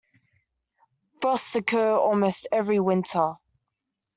Frosts 1.21 1.55
occur 1.55 1.91
almost 1.95 2.47
every 2.51 2.79
winter. 2.79 3.35